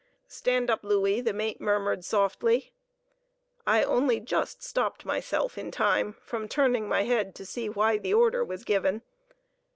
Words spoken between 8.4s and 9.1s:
was given.